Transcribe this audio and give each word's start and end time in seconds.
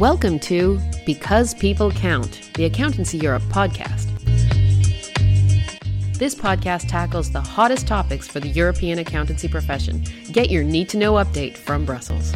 Welcome 0.00 0.38
to 0.38 0.80
Because 1.04 1.52
People 1.52 1.90
Count, 1.90 2.48
the 2.54 2.64
Accountancy 2.64 3.18
Europe 3.18 3.42
podcast. 3.50 4.06
This 6.16 6.34
podcast 6.34 6.88
tackles 6.88 7.30
the 7.30 7.42
hottest 7.42 7.86
topics 7.86 8.26
for 8.26 8.40
the 8.40 8.48
European 8.48 9.00
accountancy 9.00 9.46
profession. 9.46 10.02
Get 10.32 10.48
your 10.48 10.64
need 10.64 10.88
to 10.88 10.96
know 10.96 11.12
update 11.16 11.58
from 11.58 11.84
Brussels. 11.84 12.32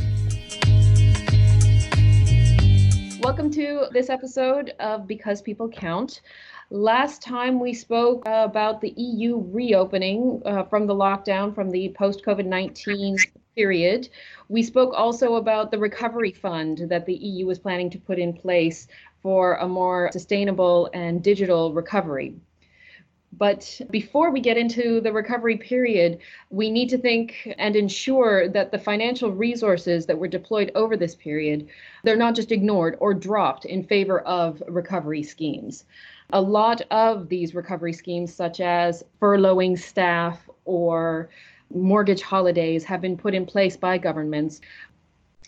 Welcome 3.22 3.50
to 3.52 3.86
this 3.92 4.10
episode 4.10 4.74
of 4.78 5.06
Because 5.06 5.40
People 5.40 5.70
Count. 5.70 6.20
Last 6.68 7.22
time 7.22 7.58
we 7.58 7.72
spoke 7.72 8.24
about 8.26 8.82
the 8.82 8.92
EU 8.98 9.42
reopening 9.42 10.42
uh, 10.44 10.64
from 10.64 10.86
the 10.86 10.94
lockdown, 10.94 11.54
from 11.54 11.70
the 11.70 11.94
post 11.96 12.26
COVID 12.26 12.44
19 12.44 13.16
period. 13.55 14.09
We 14.48 14.62
spoke 14.62 14.93
also 14.95 15.34
about 15.37 15.70
the 15.70 15.79
recovery 15.79 16.33
fund 16.33 16.87
that 16.88 17.06
the 17.06 17.15
EU 17.15 17.47
was 17.47 17.59
planning 17.59 17.91
to 17.91 17.98
put 17.98 18.19
in 18.19 18.33
place 18.33 18.88
for 19.23 19.55
a 19.55 19.69
more 19.69 20.11
sustainable 20.12 20.91
and 20.92 21.23
digital 21.23 21.73
recovery. 21.73 22.34
But 23.37 23.80
before 23.91 24.30
we 24.30 24.41
get 24.41 24.56
into 24.56 25.01
the 25.01 25.12
recovery 25.12 25.56
period, 25.56 26.19
we 26.51 26.70
need 26.70 26.88
to 26.91 26.98
think 26.98 27.52
and 27.59 27.75
ensure 27.75 28.48
that 28.48 28.70
the 28.70 28.78
financial 28.78 29.33
resources 29.33 30.06
that 30.06 30.19
were 30.19 30.28
deployed 30.28 30.70
over 30.77 30.97
this 30.97 31.16
period, 31.16 31.66
they're 32.05 32.16
not 32.16 32.36
just 32.36 32.52
ignored 32.52 32.97
or 33.00 33.12
dropped 33.12 33.64
in 33.64 33.83
favor 33.83 34.20
of 34.20 34.62
recovery 34.69 35.23
schemes. 35.25 35.84
A 36.33 36.41
lot 36.41 36.83
of 36.92 37.28
these 37.28 37.55
recovery 37.55 37.92
schemes, 37.92 38.33
such 38.33 38.61
as 38.61 39.02
furloughing 39.20 39.77
staff 39.77 40.48
or 40.64 41.28
mortgage 41.73 42.23
holidays, 42.23 42.84
have 42.84 43.00
been 43.00 43.16
put 43.16 43.34
in 43.34 43.46
place 43.46 43.77
by 43.77 43.98
governments 43.98 44.60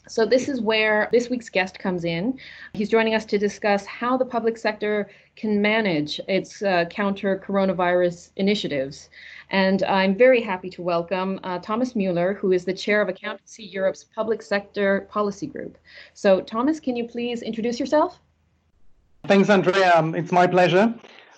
so, 0.08 0.24
this 0.24 0.48
is 0.48 0.60
where 0.60 1.08
this 1.10 1.28
week's 1.28 1.48
guest 1.48 1.80
comes 1.80 2.04
in. 2.04 2.38
He's 2.74 2.88
joining 2.88 3.14
us 3.14 3.24
to 3.26 3.38
discuss 3.38 3.84
how 3.86 4.16
the 4.16 4.24
public 4.24 4.56
sector 4.56 5.10
can 5.34 5.60
manage 5.60 6.20
its 6.28 6.62
uh, 6.62 6.84
counter 6.84 7.42
coronavirus 7.44 8.30
initiatives. 8.36 9.10
And 9.50 9.82
I'm 9.82 10.16
very 10.16 10.40
happy 10.40 10.70
to 10.70 10.82
welcome 10.82 11.40
uh, 11.42 11.58
Thomas 11.58 11.96
Mueller, 11.96 12.34
who 12.34 12.52
is 12.52 12.64
the 12.64 12.72
chair 12.72 13.02
of 13.02 13.08
Accountancy 13.08 13.64
Europe's 13.64 14.04
Public 14.04 14.42
Sector 14.42 15.08
Policy 15.10 15.48
Group. 15.48 15.76
So, 16.14 16.40
Thomas, 16.40 16.78
can 16.78 16.94
you 16.94 17.08
please 17.08 17.42
introduce 17.42 17.80
yourself? 17.80 18.20
Thanks, 19.26 19.50
Andrea. 19.50 20.04
It's 20.14 20.30
my 20.30 20.46
pleasure. 20.46 20.94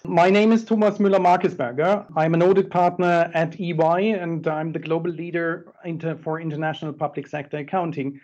My 0.09 0.31
name 0.31 0.53
is 0.53 0.64
Thomas 0.64 0.97
Müller-Marqués 0.97 1.55
Berger. 1.55 2.06
I'm 2.17 2.33
an 2.33 2.42
audit 2.42 2.70
partner 2.70 3.31
at 3.34 3.61
EY, 3.61 4.12
and 4.12 4.48
I'm 4.48 4.73
the 4.73 4.78
global 4.78 5.11
leader 5.11 5.70
for 6.23 6.41
international 6.41 6.95
public 6.95 7.27
sector 7.27 7.59
accounting. 7.59 8.19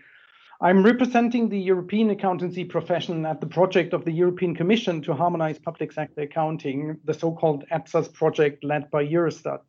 I'm 0.63 0.83
representing 0.83 1.51
the 1.51 1.59
European 1.59 2.09
accountancy 2.09 2.65
profession 2.65 3.27
at 3.27 3.43
the 3.43 3.47
project 3.47 3.93
of 3.93 4.07
the 4.07 4.13
European 4.13 4.55
Commission 4.55 5.03
to 5.03 5.13
harmonize 5.13 5.59
public 5.59 5.93
sector 5.93 6.23
accounting, 6.23 6.97
the 7.05 7.13
so 7.13 7.33
called 7.33 7.65
EPSAS 7.71 8.15
project 8.15 8.65
led 8.65 8.91
by 8.91 9.05
Eurostat. 9.07 9.61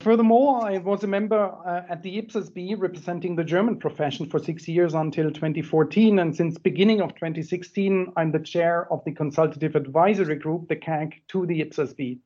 Furthermore, 0.00 0.66
I 0.66 0.78
was 0.78 1.04
a 1.04 1.06
member 1.06 1.54
uh, 1.66 1.82
at 1.90 2.02
the 2.02 2.22
IPSASB 2.22 2.80
representing 2.80 3.36
the 3.36 3.44
German 3.44 3.76
profession 3.76 4.24
for 4.24 4.38
six 4.38 4.66
years 4.66 4.94
until 4.94 5.30
2014. 5.30 6.20
And 6.20 6.34
since 6.34 6.56
beginning 6.56 7.02
of 7.02 7.14
2016, 7.16 8.10
I'm 8.16 8.32
the 8.32 8.38
chair 8.38 8.90
of 8.90 9.04
the 9.04 9.12
consultative 9.12 9.76
advisory 9.76 10.36
group, 10.36 10.68
the 10.68 10.76
CAG, 10.76 11.20
to 11.28 11.44
the 11.44 11.60
IPSASB. 11.60 12.18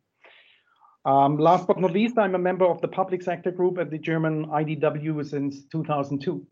Um, 1.05 1.37
last 1.37 1.67
but 1.67 1.81
not 1.81 1.91
least, 1.91 2.17
I'm 2.17 2.37
a 2.37 2.39
member 2.39 2.65
of 2.65 2.81
the 2.81 2.87
public 2.87 3.23
sector 3.23 3.51
group 3.51 3.79
at 3.79 3.91
the 3.91 3.99
German 3.99 4.47
IDW 4.47 5.29
since 5.29 5.65
2002. 5.65 6.47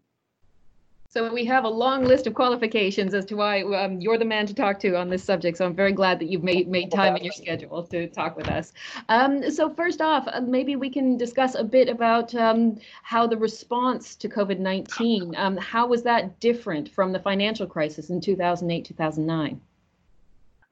So 1.12 1.30
we 1.30 1.44
have 1.44 1.64
a 1.64 1.68
long 1.68 2.04
list 2.06 2.26
of 2.26 2.32
qualifications 2.32 3.12
as 3.12 3.26
to 3.26 3.34
why 3.34 3.60
um, 3.64 4.00
you're 4.00 4.16
the 4.16 4.24
man 4.24 4.46
to 4.46 4.54
talk 4.54 4.80
to 4.80 4.96
on 4.96 5.10
this 5.10 5.22
subject. 5.22 5.58
So 5.58 5.66
I'm 5.66 5.74
very 5.74 5.92
glad 5.92 6.18
that 6.20 6.30
you've 6.30 6.42
made 6.42 6.68
made 6.68 6.90
time 6.90 7.14
in 7.18 7.22
your 7.22 7.34
schedule 7.34 7.82
to 7.88 8.06
talk 8.06 8.34
with 8.34 8.48
us. 8.48 8.72
Um, 9.10 9.50
so 9.50 9.68
first 9.68 10.00
off, 10.00 10.26
uh, 10.26 10.40
maybe 10.40 10.74
we 10.74 10.88
can 10.88 11.18
discuss 11.18 11.54
a 11.54 11.64
bit 11.64 11.90
about 11.90 12.34
um, 12.34 12.78
how 13.02 13.26
the 13.26 13.36
response 13.36 14.14
to 14.16 14.26
COVID-19, 14.26 15.38
um, 15.38 15.58
how 15.58 15.86
was 15.86 16.02
that 16.04 16.40
different 16.40 16.88
from 16.88 17.12
the 17.12 17.18
financial 17.18 17.66
crisis 17.66 18.08
in 18.08 18.18
2008, 18.18 18.82
2009? 18.82 19.60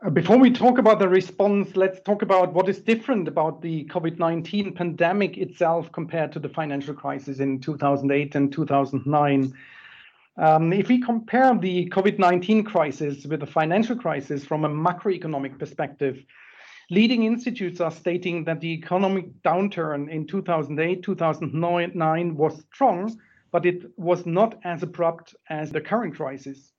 Uh, 0.03 0.09
before 0.09 0.39
we 0.39 0.51
talk 0.51 0.79
about 0.79 0.99
the 0.99 1.09
response, 1.09 1.77
let's 1.77 2.01
talk 2.01 2.23
about 2.23 2.55
what 2.55 2.67
is 2.67 2.79
different 2.79 3.29
about 3.29 3.61
the 3.61 3.85
COVID 3.91 4.19
19 4.19 4.73
pandemic 4.73 5.37
itself 5.37 5.93
compared 5.93 6.33
to 6.33 6.39
the 6.39 6.49
financial 6.49 6.95
crisis 6.95 7.41
in 7.41 7.61
2008 7.61 8.35
and 8.37 8.51
2009. 8.51 9.55
Um, 10.41 10.73
if 10.73 10.89
we 10.89 10.99
compare 10.99 11.55
the 11.55 11.91
COVID 11.91 12.19
19 12.19 12.65
crisis 12.65 13.27
with 13.27 13.41
the 13.41 13.47
financial 13.47 13.95
crisis 13.95 14.43
from 14.43 14.65
a 14.65 14.71
macroeconomic 14.71 15.59
perspective, 15.59 16.25
leading 16.91 17.25
institutes 17.25 17.79
are 17.79 17.91
stating 17.91 18.45
that 18.45 18.59
the 18.63 18.73
economic 18.73 19.27
downturn 19.43 20.09
in 20.09 20.27
2008 20.27 21.03
2009 21.03 22.37
was 22.37 22.65
strong, 22.73 23.21
but 23.53 23.67
it 23.67 23.83
was 23.99 24.25
not 24.25 24.59
as 24.65 24.83
abrupt 24.83 25.35
as 25.51 25.71
the 25.71 25.81
current 25.81 26.17
crisis. 26.17 26.73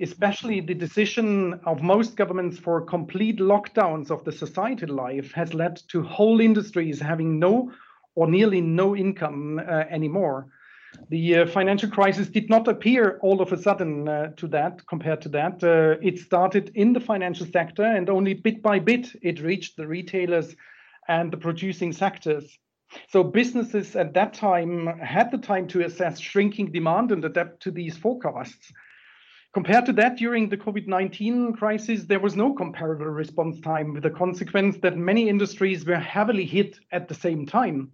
Especially 0.00 0.60
the 0.60 0.74
decision 0.74 1.60
of 1.66 1.80
most 1.84 2.16
governments 2.16 2.58
for 2.58 2.80
complete 2.80 3.38
lockdowns 3.38 4.10
of 4.10 4.24
the 4.24 4.32
societal 4.32 4.92
life 4.92 5.30
has 5.30 5.54
led 5.54 5.76
to 5.86 6.02
whole 6.02 6.40
industries 6.40 6.98
having 7.00 7.38
no 7.38 7.70
or 8.16 8.26
nearly 8.28 8.60
no 8.60 8.96
income 8.96 9.60
uh, 9.60 9.84
anymore 9.88 10.48
the 11.08 11.36
uh, 11.36 11.46
financial 11.46 11.88
crisis 11.90 12.28
did 12.28 12.50
not 12.50 12.68
appear 12.68 13.18
all 13.22 13.40
of 13.40 13.52
a 13.52 13.56
sudden 13.60 14.08
uh, 14.08 14.28
to 14.36 14.46
that, 14.48 14.86
compared 14.86 15.22
to 15.22 15.28
that. 15.30 15.62
Uh, 15.62 15.98
it 16.02 16.18
started 16.18 16.70
in 16.74 16.92
the 16.92 17.00
financial 17.00 17.46
sector, 17.46 17.84
and 17.84 18.10
only 18.10 18.34
bit 18.34 18.62
by 18.62 18.78
bit 18.78 19.08
it 19.22 19.40
reached 19.40 19.76
the 19.76 19.86
retailers 19.86 20.54
and 21.08 21.32
the 21.32 21.36
producing 21.36 21.92
sectors. 21.92 22.58
So 23.08 23.22
businesses 23.22 23.96
at 23.96 24.14
that 24.14 24.34
time 24.34 24.86
had 24.98 25.30
the 25.30 25.38
time 25.38 25.68
to 25.68 25.84
assess 25.84 26.18
shrinking 26.18 26.72
demand 26.72 27.12
and 27.12 27.24
adapt 27.24 27.62
to 27.62 27.70
these 27.70 27.96
forecasts. 27.96 28.72
Compared 29.54 29.86
to 29.86 29.92
that, 29.94 30.16
during 30.16 30.48
the 30.48 30.56
COVID 30.56 30.86
19 30.86 31.54
crisis, 31.54 32.04
there 32.04 32.20
was 32.20 32.36
no 32.36 32.52
comparable 32.52 33.06
response 33.06 33.60
time, 33.60 33.94
with 33.94 34.02
the 34.02 34.10
consequence 34.10 34.76
that 34.78 34.96
many 34.96 35.28
industries 35.28 35.86
were 35.86 35.98
heavily 35.98 36.44
hit 36.44 36.78
at 36.92 37.08
the 37.08 37.14
same 37.14 37.46
time. 37.46 37.90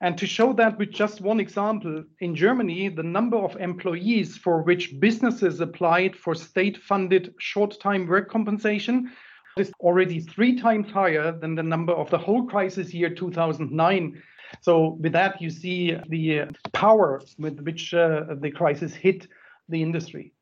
And 0.00 0.18
to 0.18 0.26
show 0.26 0.52
that 0.54 0.78
with 0.78 0.90
just 0.90 1.20
one 1.20 1.40
example, 1.40 2.04
in 2.20 2.34
Germany, 2.34 2.88
the 2.88 3.02
number 3.02 3.38
of 3.38 3.56
employees 3.56 4.36
for 4.36 4.62
which 4.62 5.00
businesses 5.00 5.60
applied 5.60 6.14
for 6.14 6.34
state 6.34 6.76
funded 6.76 7.34
short 7.38 7.80
time 7.80 8.06
work 8.06 8.30
compensation 8.30 9.10
is 9.56 9.72
already 9.80 10.20
three 10.20 10.60
times 10.60 10.90
higher 10.90 11.32
than 11.32 11.54
the 11.54 11.62
number 11.62 11.94
of 11.94 12.10
the 12.10 12.18
whole 12.18 12.46
crisis 12.46 12.92
year 12.92 13.08
2009. 13.08 14.22
So, 14.60 14.98
with 15.00 15.12
that, 15.12 15.40
you 15.40 15.48
see 15.50 15.96
the 16.08 16.50
power 16.72 17.22
with 17.38 17.60
which 17.60 17.94
uh, 17.94 18.34
the 18.40 18.50
crisis 18.50 18.94
hit 18.94 19.26
the 19.68 19.82
industry 19.82 20.32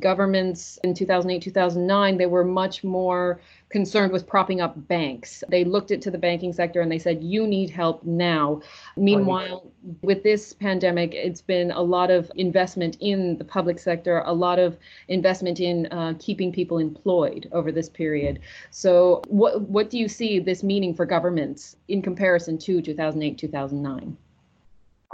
governments 0.00 0.78
in 0.82 0.92
2008 0.94 1.40
2009 1.40 2.16
they 2.16 2.26
were 2.26 2.44
much 2.44 2.82
more 2.82 3.40
concerned 3.70 4.12
with 4.12 4.26
propping 4.26 4.60
up 4.60 4.74
banks. 4.86 5.42
They 5.48 5.64
looked 5.64 5.90
into 5.90 6.10
the 6.10 6.18
banking 6.18 6.52
sector 6.52 6.80
and 6.80 6.90
they 6.90 6.98
said 6.98 7.24
you 7.24 7.46
need 7.46 7.70
help 7.70 8.04
now. 8.04 8.60
Meanwhile 8.96 9.72
with 10.02 10.22
this 10.22 10.52
pandemic 10.52 11.12
it's 11.14 11.40
been 11.40 11.70
a 11.70 11.82
lot 11.82 12.10
of 12.10 12.30
investment 12.36 12.96
in 13.00 13.36
the 13.38 13.44
public 13.44 13.78
sector 13.78 14.22
a 14.26 14.32
lot 14.32 14.58
of 14.58 14.78
investment 15.08 15.60
in 15.60 15.86
uh, 15.86 16.14
keeping 16.18 16.52
people 16.52 16.78
employed 16.78 17.48
over 17.52 17.72
this 17.72 17.88
period. 17.88 18.40
So 18.70 19.22
what 19.28 19.62
what 19.62 19.90
do 19.90 19.98
you 19.98 20.08
see 20.08 20.38
this 20.38 20.62
meaning 20.62 20.94
for 20.94 21.06
governments 21.06 21.76
in 21.88 22.02
comparison 22.02 22.58
to 22.58 22.80
2008 22.80 23.38
2009 23.38 24.16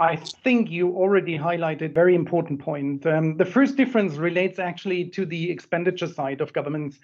I 0.01 0.15
think 0.15 0.71
you 0.71 0.95
already 0.95 1.37
highlighted 1.37 1.83
a 1.83 1.93
very 1.93 2.15
important 2.15 2.59
point. 2.59 3.05
Um, 3.05 3.37
the 3.37 3.45
first 3.45 3.77
difference 3.77 4.15
relates 4.15 4.57
actually 4.57 5.05
to 5.09 5.27
the 5.27 5.51
expenditure 5.51 6.07
side 6.07 6.41
of 6.41 6.51
governments. 6.53 6.97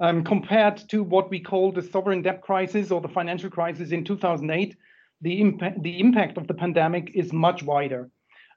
Um, 0.00 0.24
compared 0.24 0.76
to 0.88 1.04
what 1.04 1.30
we 1.30 1.38
call 1.38 1.70
the 1.70 1.82
sovereign 1.82 2.22
debt 2.22 2.42
crisis 2.42 2.90
or 2.90 3.00
the 3.00 3.06
financial 3.08 3.48
crisis 3.48 3.92
in 3.92 4.02
2008, 4.02 4.76
the, 5.20 5.40
impa- 5.40 5.80
the 5.80 6.00
impact 6.00 6.36
of 6.36 6.48
the 6.48 6.54
pandemic 6.54 7.12
is 7.14 7.32
much 7.32 7.62
wider. 7.62 8.10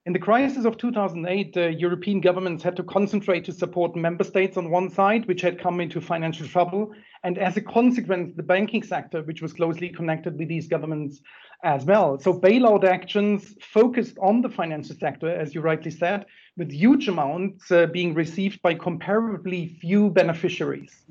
In 0.09 0.13
the 0.13 0.17
crisis 0.17 0.65
of 0.65 0.75
2008, 0.79 1.55
uh, 1.55 1.67
European 1.67 2.19
governments 2.19 2.63
had 2.63 2.75
to 2.77 2.83
concentrate 2.83 3.45
to 3.45 3.51
support 3.51 3.95
member 3.95 4.23
states 4.23 4.57
on 4.57 4.71
one 4.71 4.89
side, 4.89 5.27
which 5.27 5.41
had 5.41 5.61
come 5.61 5.79
into 5.79 6.01
financial 6.01 6.47
trouble, 6.47 6.91
and 7.23 7.37
as 7.37 7.57
a 7.57 7.61
consequence, 7.61 8.33
the 8.35 8.41
banking 8.41 8.81
sector, 8.81 9.21
which 9.21 9.43
was 9.43 9.53
closely 9.53 9.89
connected 9.89 10.39
with 10.39 10.47
these 10.47 10.67
governments, 10.67 11.21
as 11.63 11.85
well. 11.85 12.17
So 12.17 12.33
bailout 12.33 12.85
actions 12.85 13.53
focused 13.61 14.17
on 14.19 14.41
the 14.41 14.49
financial 14.49 14.95
sector, 14.95 15.29
as 15.29 15.53
you 15.53 15.61
rightly 15.61 15.91
said, 15.91 16.25
with 16.57 16.71
huge 16.71 17.07
amounts 17.07 17.69
uh, 17.69 17.85
being 17.85 18.15
received 18.15 18.63
by 18.63 18.73
comparably 18.73 19.79
few 19.79 20.09
beneficiaries. 20.09 21.05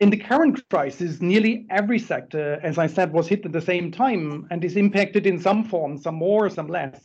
In 0.00 0.10
the 0.10 0.18
current 0.18 0.62
crisis, 0.68 1.22
nearly 1.22 1.64
every 1.70 1.98
sector, 1.98 2.60
as 2.62 2.76
I 2.76 2.86
said, 2.86 3.14
was 3.14 3.28
hit 3.28 3.46
at 3.46 3.52
the 3.52 3.62
same 3.62 3.90
time 3.90 4.46
and 4.50 4.62
is 4.62 4.76
impacted 4.76 5.26
in 5.26 5.38
some 5.40 5.64
form, 5.64 5.96
some 5.96 6.16
more, 6.16 6.50
some 6.50 6.68
less. 6.68 7.00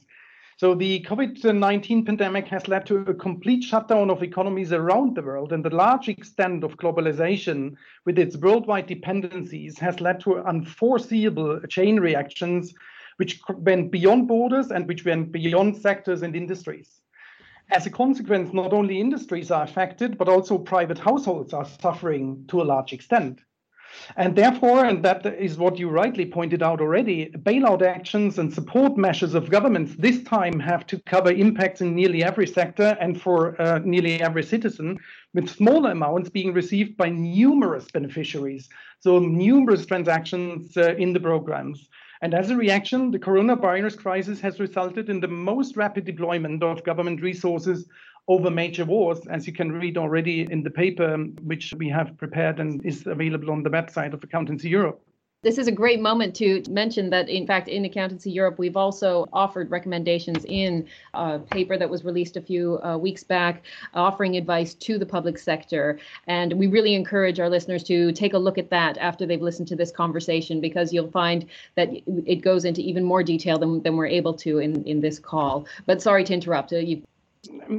So 0.61 0.75
the 0.75 1.01
COVID-19 1.09 2.05
pandemic 2.05 2.47
has 2.49 2.67
led 2.67 2.85
to 2.85 2.97
a 2.97 3.15
complete 3.15 3.63
shutdown 3.63 4.11
of 4.11 4.21
economies 4.21 4.71
around 4.71 5.15
the 5.15 5.23
world, 5.23 5.53
and 5.53 5.65
the 5.65 5.73
large 5.73 6.07
extent 6.07 6.63
of 6.63 6.77
globalization 6.77 7.73
with 8.05 8.19
its 8.19 8.37
worldwide 8.37 8.85
dependencies 8.85 9.79
has 9.79 9.99
led 9.99 10.19
to 10.19 10.37
unforeseeable 10.37 11.61
chain 11.61 11.99
reactions 11.99 12.75
which 13.17 13.41
went 13.57 13.89
beyond 13.89 14.27
borders 14.27 14.69
and 14.69 14.87
which 14.87 15.03
went 15.03 15.31
beyond 15.31 15.77
sectors 15.77 16.21
and 16.21 16.35
industries. 16.35 17.01
As 17.71 17.87
a 17.87 17.89
consequence, 17.89 18.53
not 18.53 18.71
only 18.71 18.99
industries 18.99 19.49
are 19.49 19.63
affected, 19.63 20.15
but 20.15 20.29
also 20.29 20.59
private 20.59 20.99
households 20.99 21.53
are 21.53 21.65
suffering 21.65 22.45
to 22.49 22.61
a 22.61 22.69
large 22.71 22.93
extent. 22.93 23.39
And 24.15 24.35
therefore, 24.35 24.85
and 24.85 25.03
that 25.03 25.25
is 25.25 25.57
what 25.57 25.77
you 25.77 25.89
rightly 25.89 26.25
pointed 26.25 26.61
out 26.63 26.81
already, 26.81 27.31
bailout 27.38 27.81
actions 27.81 28.39
and 28.39 28.53
support 28.53 28.97
measures 28.97 29.33
of 29.33 29.49
governments 29.49 29.95
this 29.97 30.21
time 30.23 30.59
have 30.59 30.85
to 30.88 30.99
cover 30.99 31.31
impacts 31.31 31.81
in 31.81 31.95
nearly 31.95 32.23
every 32.23 32.47
sector 32.47 32.97
and 32.99 33.21
for 33.21 33.59
uh, 33.61 33.79
nearly 33.83 34.21
every 34.21 34.43
citizen, 34.43 34.99
with 35.33 35.49
smaller 35.49 35.91
amounts 35.91 36.29
being 36.29 36.53
received 36.53 36.97
by 36.97 37.09
numerous 37.09 37.89
beneficiaries. 37.91 38.69
So, 38.99 39.19
numerous 39.19 39.85
transactions 39.85 40.77
uh, 40.77 40.95
in 40.95 41.13
the 41.13 41.19
programs. 41.19 41.89
And 42.23 42.35
as 42.35 42.51
a 42.51 42.56
reaction, 42.56 43.09
the 43.09 43.18
coronavirus 43.18 43.97
crisis 43.97 44.39
has 44.41 44.59
resulted 44.59 45.09
in 45.09 45.19
the 45.19 45.27
most 45.27 45.75
rapid 45.75 46.06
deployment 46.06 46.62
of 46.62 46.83
government 46.83 47.21
resources 47.21 47.88
over 48.27 48.51
major 48.51 48.85
wars, 48.85 49.19
as 49.27 49.47
you 49.47 49.53
can 49.53 49.71
read 49.71 49.97
already 49.97 50.47
in 50.51 50.62
the 50.62 50.69
paper 50.69 51.18
which 51.41 51.73
we 51.77 51.89
have 51.89 52.15
prepared 52.18 52.59
and 52.59 52.85
is 52.85 53.07
available 53.07 53.50
on 53.50 53.63
the 53.63 53.71
website 53.71 54.13
of 54.13 54.23
Accountancy 54.23 54.69
Europe. 54.69 55.01
This 55.43 55.57
is 55.57 55.67
a 55.67 55.71
great 55.71 55.99
moment 55.99 56.35
to 56.35 56.61
mention 56.69 57.09
that, 57.09 57.27
in 57.27 57.47
fact, 57.47 57.67
in 57.67 57.83
Accountancy 57.83 58.29
Europe, 58.29 58.59
we've 58.59 58.77
also 58.77 59.27
offered 59.33 59.71
recommendations 59.71 60.45
in 60.45 60.88
a 61.15 61.39
paper 61.39 61.79
that 61.79 61.89
was 61.89 62.05
released 62.05 62.38
a 62.38 62.41
few 62.41 62.79
uh, 62.83 62.95
weeks 62.95 63.23
back, 63.23 63.63
offering 63.95 64.38
advice 64.38 64.75
to 64.75 64.99
the 64.99 65.05
public 65.05 65.39
sector. 65.39 65.97
And 66.27 66.53
we 66.53 66.67
really 66.67 66.93
encourage 66.93 67.39
our 67.39 67.49
listeners 67.49 67.83
to 67.85 68.11
take 68.11 68.33
a 68.33 68.38
look 68.38 68.59
at 68.59 68.69
that 68.69 68.99
after 68.99 69.25
they've 69.25 69.41
listened 69.41 69.67
to 69.69 69.75
this 69.75 69.91
conversation, 69.91 70.61
because 70.61 70.93
you'll 70.93 71.09
find 71.09 71.47
that 71.73 71.89
it 72.27 72.44
goes 72.44 72.63
into 72.63 72.81
even 72.81 73.03
more 73.03 73.23
detail 73.23 73.57
than, 73.57 73.81
than 73.81 73.97
we're 73.97 74.05
able 74.05 74.35
to 74.35 74.59
in, 74.59 74.83
in 74.83 75.01
this 75.01 75.17
call. 75.17 75.65
But 75.87 76.03
sorry 76.03 76.23
to 76.25 76.33
interrupt. 76.35 76.71
Uh, 76.71 76.77
you 76.77 77.01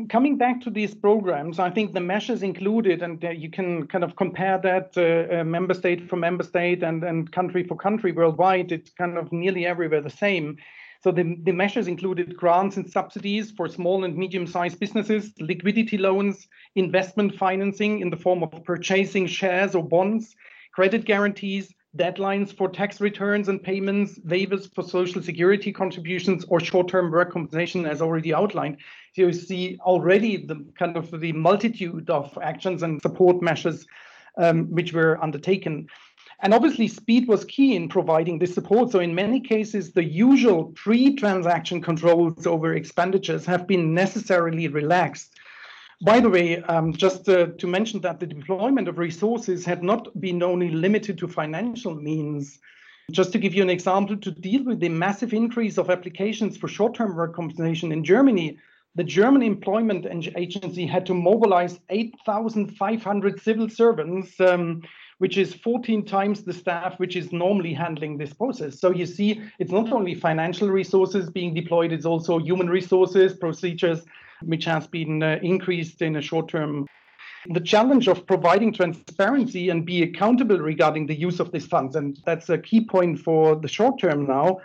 coming 0.08 0.36
back 0.36 0.60
to 0.62 0.70
these 0.70 0.94
programs, 0.94 1.58
I 1.58 1.70
think 1.70 1.92
the 1.92 2.00
measures 2.00 2.42
included, 2.42 3.02
and 3.02 3.24
uh, 3.24 3.30
you 3.30 3.50
can 3.50 3.86
kind 3.86 4.02
of 4.02 4.16
compare 4.16 4.58
that 4.58 4.92
uh, 4.96 5.40
uh, 5.40 5.44
member 5.44 5.74
state 5.74 6.08
for 6.08 6.16
member 6.16 6.42
state 6.42 6.82
and, 6.82 7.04
and 7.04 7.30
country 7.30 7.62
for 7.64 7.76
country 7.76 8.12
worldwide, 8.12 8.72
it's 8.72 8.90
kind 8.90 9.16
of 9.16 9.30
nearly 9.32 9.66
everywhere 9.66 10.00
the 10.00 10.10
same. 10.10 10.56
So 11.02 11.10
the, 11.10 11.36
the 11.42 11.52
measures 11.52 11.88
included 11.88 12.36
grants 12.36 12.76
and 12.76 12.88
subsidies 12.88 13.50
for 13.50 13.68
small 13.68 14.04
and 14.04 14.16
medium-sized 14.16 14.78
businesses, 14.78 15.32
liquidity 15.40 15.98
loans, 15.98 16.46
investment 16.76 17.34
financing 17.34 18.00
in 18.00 18.10
the 18.10 18.16
form 18.16 18.42
of 18.42 18.64
purchasing 18.64 19.26
shares 19.26 19.74
or 19.74 19.82
bonds, 19.82 20.34
credit 20.72 21.04
guarantees, 21.04 21.74
deadlines 21.96 22.56
for 22.56 22.68
tax 22.68 23.00
returns 23.00 23.48
and 23.48 23.62
payments, 23.62 24.18
waivers 24.20 24.72
for 24.74 24.82
social 24.82 25.22
security 25.22 25.72
contributions, 25.72 26.44
or 26.48 26.60
short-term 26.60 27.10
work 27.10 27.32
compensation, 27.32 27.84
as 27.84 28.00
already 28.00 28.32
outlined. 28.32 28.78
You 29.14 29.32
see 29.32 29.78
already 29.82 30.38
the 30.38 30.64
kind 30.78 30.96
of 30.96 31.10
the 31.20 31.32
multitude 31.32 32.08
of 32.08 32.36
actions 32.42 32.82
and 32.82 33.00
support 33.02 33.42
measures 33.42 33.86
um, 34.38 34.66
which 34.70 34.92
were 34.92 35.22
undertaken. 35.22 35.86
And 36.40 36.52
obviously, 36.52 36.88
speed 36.88 37.28
was 37.28 37.44
key 37.44 37.76
in 37.76 37.88
providing 37.88 38.38
this 38.38 38.54
support. 38.54 38.90
So, 38.90 38.98
in 38.98 39.14
many 39.14 39.38
cases, 39.38 39.92
the 39.92 40.04
usual 40.04 40.72
pre 40.74 41.14
transaction 41.14 41.80
controls 41.80 42.46
over 42.46 42.74
expenditures 42.74 43.46
have 43.46 43.66
been 43.66 43.94
necessarily 43.94 44.66
relaxed 44.66 45.31
by 46.02 46.18
the 46.18 46.28
way, 46.28 46.60
um, 46.64 46.92
just 46.92 47.28
uh, 47.28 47.46
to 47.58 47.66
mention 47.66 48.00
that 48.00 48.18
the 48.18 48.26
deployment 48.26 48.88
of 48.88 48.98
resources 48.98 49.64
had 49.64 49.84
not 49.84 50.20
been 50.20 50.42
only 50.42 50.70
limited 50.70 51.16
to 51.18 51.28
financial 51.28 51.94
means. 51.94 52.58
Just 53.12 53.32
to 53.32 53.38
give 53.38 53.54
you 53.54 53.62
an 53.62 53.70
example, 53.70 54.16
to 54.16 54.30
deal 54.30 54.64
with 54.64 54.80
the 54.80 54.88
massive 54.88 55.32
increase 55.32 55.78
of 55.78 55.90
applications 55.90 56.56
for 56.56 56.66
short 56.66 56.94
term 56.94 57.14
work 57.14 57.34
compensation 57.34 57.92
in 57.92 58.02
Germany, 58.02 58.58
the 58.94 59.04
German 59.04 59.42
Employment 59.42 60.06
Agency 60.36 60.86
had 60.86 61.06
to 61.06 61.14
mobilize 61.14 61.78
8,500 61.88 63.40
civil 63.40 63.68
servants, 63.68 64.38
um, 64.40 64.82
which 65.18 65.38
is 65.38 65.54
14 65.54 66.04
times 66.04 66.42
the 66.42 66.52
staff 66.52 66.98
which 66.98 67.16
is 67.16 67.32
normally 67.32 67.72
handling 67.72 68.18
this 68.18 68.32
process. 68.32 68.80
So 68.80 68.90
you 68.90 69.06
see, 69.06 69.40
it's 69.60 69.72
not 69.72 69.92
only 69.92 70.14
financial 70.14 70.68
resources 70.68 71.30
being 71.30 71.54
deployed, 71.54 71.92
it's 71.92 72.06
also 72.06 72.38
human 72.38 72.68
resources, 72.68 73.34
procedures, 73.34 74.02
which 74.44 74.64
has 74.64 74.86
been 74.86 75.22
uh, 75.22 75.38
increased 75.42 76.02
in 76.02 76.16
a 76.16 76.22
short 76.22 76.48
term. 76.48 76.86
The 77.46 77.60
challenge 77.60 78.08
of 78.08 78.26
providing 78.26 78.72
transparency 78.72 79.70
and 79.70 79.84
be 79.84 80.02
accountable 80.02 80.58
regarding 80.58 81.06
the 81.06 81.18
use 81.18 81.40
of 81.40 81.50
these 81.50 81.66
funds, 81.66 81.96
and 81.96 82.18
that's 82.24 82.48
a 82.48 82.58
key 82.58 82.84
point 82.84 83.18
for 83.18 83.56
the 83.56 83.68
short 83.68 83.98
term 83.98 84.26
now. 84.26 84.58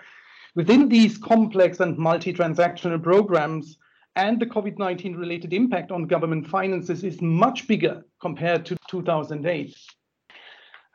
Within 0.55 0.89
these 0.89 1.17
complex 1.17 1.79
and 1.79 1.97
multi 1.97 2.33
transactional 2.33 3.01
programs, 3.01 3.77
and 4.15 4.39
the 4.39 4.47
COVID 4.47 4.79
19 4.79 5.15
related 5.15 5.53
impact 5.53 5.91
on 5.91 6.07
government 6.07 6.47
finances 6.47 7.03
is 7.03 7.21
much 7.21 7.67
bigger 7.67 8.03
compared 8.19 8.65
to 8.65 8.75
2008. 8.89 9.75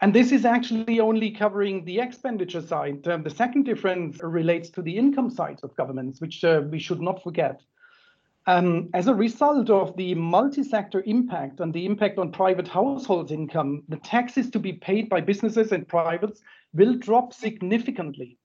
And 0.00 0.12
this 0.12 0.32
is 0.32 0.44
actually 0.44 0.98
only 0.98 1.30
covering 1.30 1.84
the 1.84 2.00
expenditure 2.00 2.60
side. 2.60 3.06
Um, 3.06 3.22
the 3.22 3.30
second 3.30 3.62
difference 3.62 4.20
relates 4.20 4.68
to 4.70 4.82
the 4.82 4.96
income 4.98 5.30
side 5.30 5.60
of 5.62 5.76
governments, 5.76 6.20
which 6.20 6.42
uh, 6.42 6.62
we 6.68 6.80
should 6.80 7.00
not 7.00 7.22
forget. 7.22 7.60
Um, 8.46 8.88
as 8.92 9.06
a 9.06 9.14
result 9.14 9.70
of 9.70 9.96
the 9.96 10.16
multi-sector 10.16 11.04
impact 11.06 11.60
and 11.60 11.72
the 11.72 11.86
impact 11.86 12.18
on 12.18 12.32
private 12.32 12.66
households' 12.66 13.30
income, 13.30 13.84
the 13.88 13.98
taxes 13.98 14.50
to 14.50 14.58
be 14.58 14.72
paid 14.72 15.08
by 15.08 15.20
businesses 15.20 15.70
and 15.70 15.86
privates 15.86 16.42
will 16.74 16.94
drop 16.94 17.32
significantly. 17.32 18.38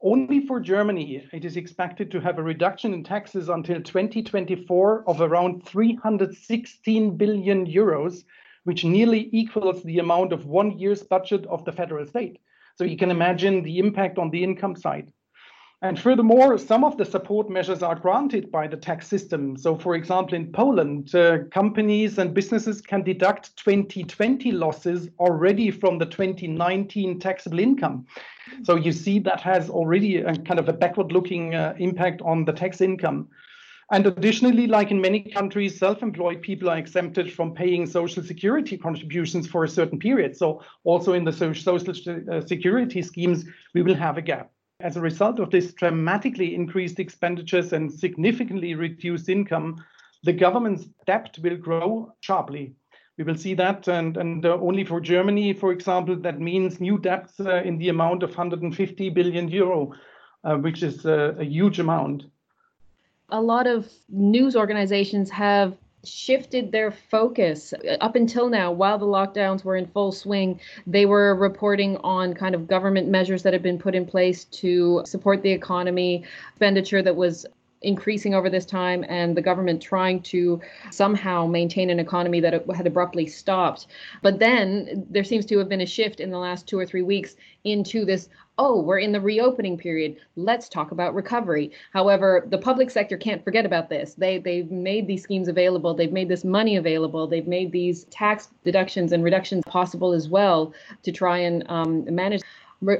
Only 0.00 0.46
for 0.46 0.58
Germany, 0.58 1.28
it 1.34 1.44
is 1.44 1.58
expected 1.58 2.10
to 2.10 2.20
have 2.20 2.38
a 2.38 2.42
reduction 2.42 2.94
in 2.94 3.04
taxes 3.04 3.50
until 3.50 3.82
2024 3.82 5.06
of 5.06 5.20
around 5.20 5.66
316 5.66 7.16
billion 7.18 7.66
euros, 7.66 8.24
which 8.64 8.84
nearly 8.84 9.28
equals 9.32 9.82
the 9.82 9.98
amount 9.98 10.32
of 10.32 10.46
one 10.46 10.78
year's 10.78 11.02
budget 11.02 11.44
of 11.46 11.64
the 11.66 11.72
federal 11.72 12.06
state. 12.06 12.40
So 12.76 12.84
you 12.84 12.96
can 12.96 13.10
imagine 13.10 13.62
the 13.62 13.78
impact 13.78 14.18
on 14.18 14.30
the 14.30 14.42
income 14.42 14.76
side. 14.76 15.12
And 15.82 15.98
furthermore, 15.98 16.58
some 16.58 16.84
of 16.84 16.96
the 16.96 17.04
support 17.04 17.50
measures 17.50 17.82
are 17.82 17.96
granted 17.96 18.52
by 18.52 18.68
the 18.68 18.76
tax 18.76 19.08
system. 19.08 19.56
So, 19.56 19.76
for 19.76 19.96
example, 19.96 20.36
in 20.36 20.52
Poland, 20.52 21.12
uh, 21.12 21.38
companies 21.50 22.18
and 22.18 22.32
businesses 22.32 22.80
can 22.80 23.02
deduct 23.02 23.56
2020 23.56 24.52
losses 24.52 25.08
already 25.18 25.72
from 25.72 25.98
the 25.98 26.06
2019 26.06 27.18
taxable 27.18 27.58
income. 27.58 28.06
So, 28.62 28.76
you 28.76 28.92
see 28.92 29.18
that 29.20 29.40
has 29.40 29.68
already 29.68 30.18
a 30.18 30.36
kind 30.36 30.60
of 30.60 30.68
a 30.68 30.72
backward 30.72 31.10
looking 31.10 31.56
uh, 31.56 31.74
impact 31.78 32.22
on 32.22 32.44
the 32.44 32.52
tax 32.52 32.80
income. 32.80 33.28
And 33.90 34.06
additionally, 34.06 34.68
like 34.68 34.92
in 34.92 35.00
many 35.00 35.18
countries, 35.18 35.80
self 35.80 36.00
employed 36.00 36.42
people 36.42 36.70
are 36.70 36.78
exempted 36.78 37.32
from 37.32 37.54
paying 37.54 37.86
social 37.86 38.22
security 38.22 38.78
contributions 38.78 39.48
for 39.48 39.64
a 39.64 39.68
certain 39.68 39.98
period. 39.98 40.36
So, 40.36 40.62
also 40.84 41.14
in 41.14 41.24
the 41.24 41.32
social 41.32 41.74
uh, 41.76 42.40
security 42.46 43.02
schemes, 43.02 43.46
we 43.74 43.82
will 43.82 43.96
have 43.96 44.16
a 44.16 44.22
gap. 44.22 44.52
As 44.82 44.96
a 44.96 45.00
result 45.00 45.38
of 45.38 45.50
this 45.50 45.72
dramatically 45.72 46.54
increased 46.54 46.98
expenditures 46.98 47.72
and 47.72 47.92
significantly 47.92 48.74
reduced 48.74 49.28
income, 49.28 49.84
the 50.24 50.32
government's 50.32 50.86
debt 51.06 51.38
will 51.42 51.56
grow 51.56 52.12
sharply. 52.20 52.74
We 53.16 53.24
will 53.24 53.36
see 53.36 53.54
that, 53.54 53.86
and, 53.88 54.16
and 54.16 54.44
uh, 54.44 54.58
only 54.60 54.84
for 54.84 55.00
Germany, 55.00 55.52
for 55.52 55.70
example, 55.70 56.16
that 56.16 56.40
means 56.40 56.80
new 56.80 56.98
debts 56.98 57.38
uh, 57.38 57.62
in 57.62 57.78
the 57.78 57.90
amount 57.90 58.22
of 58.22 58.30
150 58.30 59.10
billion 59.10 59.48
euro, 59.48 59.92
uh, 60.44 60.56
which 60.56 60.82
is 60.82 61.06
uh, 61.06 61.34
a 61.38 61.44
huge 61.44 61.78
amount. 61.78 62.24
A 63.28 63.40
lot 63.40 63.66
of 63.66 63.88
news 64.08 64.56
organizations 64.56 65.30
have 65.30 65.76
shifted 66.04 66.72
their 66.72 66.90
focus 66.90 67.72
up 68.00 68.16
until 68.16 68.48
now 68.48 68.72
while 68.72 68.98
the 68.98 69.06
lockdowns 69.06 69.64
were 69.64 69.76
in 69.76 69.86
full 69.86 70.10
swing 70.10 70.60
they 70.86 71.06
were 71.06 71.34
reporting 71.34 71.96
on 71.98 72.34
kind 72.34 72.54
of 72.54 72.66
government 72.66 73.08
measures 73.08 73.42
that 73.42 73.52
had 73.52 73.62
been 73.62 73.78
put 73.78 73.94
in 73.94 74.04
place 74.04 74.44
to 74.46 75.02
support 75.04 75.42
the 75.42 75.50
economy 75.50 76.24
expenditure 76.50 77.02
that 77.02 77.14
was 77.14 77.46
increasing 77.82 78.34
over 78.34 78.48
this 78.48 78.64
time 78.64 79.04
and 79.08 79.36
the 79.36 79.42
government 79.42 79.82
trying 79.82 80.20
to 80.22 80.60
somehow 80.90 81.46
maintain 81.46 81.90
an 81.90 81.98
economy 81.98 82.40
that 82.40 82.64
had 82.74 82.86
abruptly 82.86 83.26
stopped. 83.26 83.86
But 84.22 84.38
then 84.38 85.06
there 85.10 85.24
seems 85.24 85.46
to 85.46 85.58
have 85.58 85.68
been 85.68 85.80
a 85.80 85.86
shift 85.86 86.20
in 86.20 86.30
the 86.30 86.38
last 86.38 86.66
two 86.66 86.78
or 86.78 86.86
three 86.86 87.02
weeks 87.02 87.36
into 87.64 88.04
this 88.04 88.28
oh, 88.58 88.80
we're 88.80 88.98
in 88.98 89.12
the 89.12 89.20
reopening 89.20 89.78
period. 89.78 90.16
Let's 90.36 90.68
talk 90.68 90.90
about 90.90 91.14
recovery. 91.14 91.72
However, 91.92 92.46
the 92.50 92.58
public 92.58 92.90
sector 92.90 93.16
can't 93.16 93.42
forget 93.42 93.64
about 93.64 93.88
this. 93.88 94.14
They 94.14 94.38
they've 94.38 94.70
made 94.70 95.06
these 95.06 95.22
schemes 95.22 95.48
available. 95.48 95.94
They've 95.94 96.12
made 96.12 96.28
this 96.28 96.44
money 96.44 96.76
available. 96.76 97.26
They've 97.26 97.46
made 97.46 97.72
these 97.72 98.04
tax 98.04 98.50
deductions 98.64 99.12
and 99.12 99.24
reductions 99.24 99.64
possible 99.66 100.12
as 100.12 100.28
well 100.28 100.72
to 101.02 101.12
try 101.12 101.38
and 101.38 101.64
um, 101.68 102.04
manage 102.14 102.42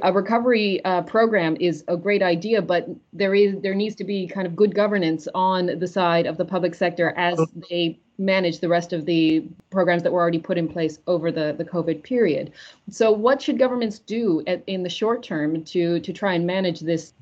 a 0.03 0.13
recovery 0.13 0.85
uh, 0.85 1.03
program 1.03 1.57
is 1.59 1.83
a 1.89 1.97
great 1.97 2.23
idea, 2.23 2.63
but 2.63 2.89
there 3.13 3.35
is 3.35 3.57
there 3.63 3.75
needs 3.75 3.97
to 3.97 4.05
be 4.05 4.29
kind 4.29 4.47
of 4.47 4.55
good 4.55 4.75
governance 4.75 5.27
on 5.35 5.79
the 5.79 5.89
side 5.89 6.27
of 6.27 6.37
the 6.37 6.45
public 6.45 6.75
sector 6.75 7.13
as 7.17 7.41
they 7.69 7.99
manage 8.19 8.61
the 8.61 8.69
rest 8.69 8.93
of 8.93 9.07
the 9.07 9.45
programs 9.71 10.03
that 10.03 10.13
were 10.13 10.21
already 10.21 10.39
put 10.39 10.59
in 10.59 10.69
place 10.69 10.99
over 11.07 11.33
the, 11.33 11.55
the 11.57 11.65
COVID 11.65 12.03
period. 12.03 12.53
So, 12.91 13.11
what 13.11 13.41
should 13.43 13.59
governments 13.59 13.99
do 13.99 14.43
at, 14.47 14.63
in 14.67 14.83
the 14.83 14.91
short 14.91 15.23
term 15.23 15.65
to 15.65 16.01
to 16.01 16.13
try 16.13 16.35
and 16.35 16.47
manage 16.47 16.81
this? 16.81 17.15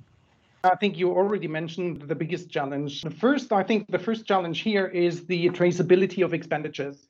I 0.62 0.76
think 0.76 0.98
you 0.98 1.10
already 1.10 1.48
mentioned 1.48 2.02
the 2.02 2.14
biggest 2.14 2.50
challenge. 2.50 3.00
The 3.02 3.10
first, 3.10 3.50
I 3.50 3.62
think, 3.62 3.90
the 3.90 3.98
first 3.98 4.26
challenge 4.26 4.60
here 4.60 4.86
is 4.86 5.24
the 5.24 5.48
traceability 5.50 6.22
of 6.22 6.34
expenditures. 6.34 7.08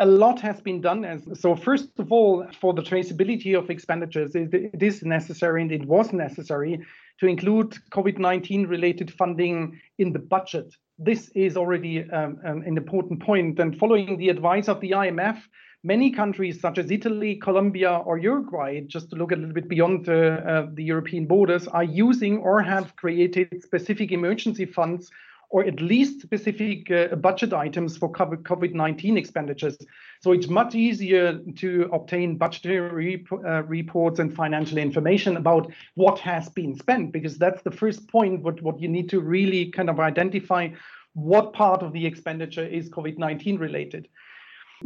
A 0.00 0.06
lot 0.06 0.40
has 0.40 0.60
been 0.60 0.80
done. 0.80 1.04
As, 1.04 1.22
so, 1.40 1.54
first 1.54 1.90
of 1.98 2.12
all, 2.12 2.46
for 2.60 2.74
the 2.74 2.82
traceability 2.82 3.56
of 3.56 3.70
expenditures, 3.70 4.34
it, 4.34 4.52
it 4.52 4.82
is 4.82 5.02
necessary 5.02 5.62
and 5.62 5.70
it 5.70 5.84
was 5.84 6.12
necessary 6.12 6.84
to 7.20 7.26
include 7.26 7.76
COVID 7.90 8.18
19 8.18 8.66
related 8.66 9.12
funding 9.12 9.80
in 9.98 10.12
the 10.12 10.18
budget. 10.18 10.74
This 10.98 11.30
is 11.34 11.56
already 11.56 12.08
um, 12.10 12.38
um, 12.44 12.62
an 12.62 12.76
important 12.76 13.22
point. 13.22 13.58
And 13.58 13.78
following 13.78 14.18
the 14.18 14.28
advice 14.28 14.68
of 14.68 14.80
the 14.80 14.92
IMF, 14.92 15.40
many 15.84 16.10
countries 16.10 16.60
such 16.60 16.78
as 16.78 16.90
Italy, 16.90 17.36
Colombia, 17.36 17.98
or 18.04 18.18
Uruguay, 18.18 18.80
just 18.86 19.10
to 19.10 19.16
look 19.16 19.32
a 19.32 19.36
little 19.36 19.54
bit 19.54 19.68
beyond 19.68 20.08
uh, 20.08 20.12
uh, 20.12 20.66
the 20.74 20.84
European 20.84 21.26
borders, 21.26 21.68
are 21.68 21.84
using 21.84 22.38
or 22.38 22.62
have 22.62 22.96
created 22.96 23.62
specific 23.62 24.10
emergency 24.12 24.64
funds 24.64 25.10
or 25.50 25.64
at 25.64 25.80
least 25.80 26.20
specific 26.20 26.90
uh, 26.90 27.14
budget 27.16 27.52
items 27.52 27.96
for 27.96 28.12
COVID 28.12 28.74
19 28.74 29.16
expenditures. 29.16 29.78
So 30.20 30.32
it's 30.32 30.48
much 30.48 30.74
easier 30.74 31.38
to 31.56 31.88
obtain 31.92 32.36
budgetary 32.36 33.24
uh, 33.32 33.62
reports 33.62 34.18
and 34.18 34.34
financial 34.34 34.78
information 34.78 35.36
about 35.36 35.72
what 35.94 36.18
has 36.18 36.48
been 36.50 36.76
spent, 36.76 37.12
because 37.12 37.38
that's 37.38 37.62
the 37.62 37.70
first 37.70 38.08
point, 38.08 38.42
what, 38.42 38.60
what 38.62 38.80
you 38.80 38.88
need 38.88 39.08
to 39.10 39.20
really 39.20 39.70
kind 39.70 39.88
of 39.88 40.00
identify 40.00 40.68
what 41.14 41.52
part 41.52 41.82
of 41.82 41.92
the 41.92 42.04
expenditure 42.04 42.66
is 42.66 42.90
COVID 42.90 43.18
19 43.18 43.58
related. 43.58 44.08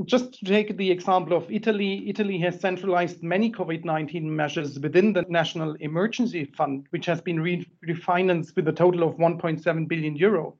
Just 0.07 0.39
to 0.39 0.45
take 0.47 0.77
the 0.79 0.91
example 0.91 1.37
of 1.37 1.51
Italy, 1.51 2.09
Italy 2.09 2.39
has 2.39 2.59
centralized 2.59 3.23
many 3.23 3.53
COVID 3.53 3.85
19 3.85 4.35
measures 4.35 4.79
within 4.79 5.13
the 5.13 5.23
National 5.29 5.75
Emergency 5.81 6.47
Fund, 6.47 6.87
which 6.91 7.05
has 7.05 7.21
been 7.21 7.39
re- 7.41 7.69
refinanced 7.87 8.57
with 8.57 8.69
a 8.69 8.73
total 8.73 9.03
of 9.03 9.17
1.7 9.17 9.89
billion 9.89 10.17
euro. 10.17 10.57